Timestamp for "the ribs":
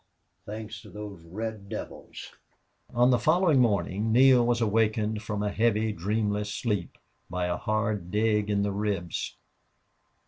8.63-9.37